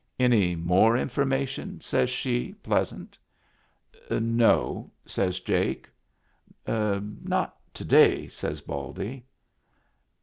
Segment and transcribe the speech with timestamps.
[0.19, 3.19] "Any more information?" says she, pleasant"
[4.09, 5.87] No," says Jake."
[6.67, 9.25] Not to day," says Baldy.